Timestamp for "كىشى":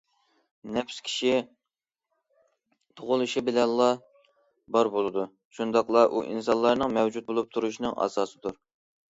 1.09-1.33